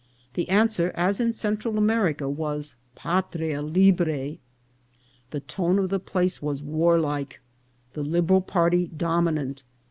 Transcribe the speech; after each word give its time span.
The 0.33 0.49
answer, 0.49 0.91
as 0.95 1.19
in 1.19 1.31
Central 1.31 1.77
America, 1.77 2.27
was" 2.27 2.75
Patria 3.05 3.61
libre." 3.61 4.37
The 5.29 5.41
tone 5.41 5.77
of 5.77 5.89
the 5.89 5.99
place 5.99 6.41
was 6.41 6.63
warlike, 6.63 7.39
the 7.93 8.01
Liberal 8.03 8.41
party 8.41 8.87
dominant. 8.97 9.61